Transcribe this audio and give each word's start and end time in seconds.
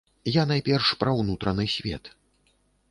Я 0.35 0.43
найперш 0.51 0.89
пра 1.03 1.11
ўнутраны 1.21 1.65
свет. 1.79 2.13